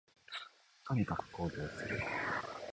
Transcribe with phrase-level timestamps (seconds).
[0.87, 1.57] とにかく行動す
[1.87, 2.01] る